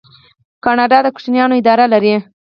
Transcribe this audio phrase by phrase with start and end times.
[0.63, 2.15] کاناډا د ماشومانو اداره لري.